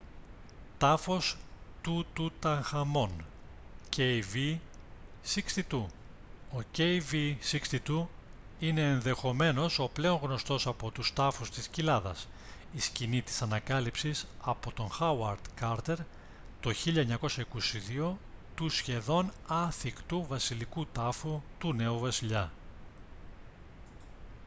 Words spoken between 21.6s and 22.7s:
νέου βασιλιά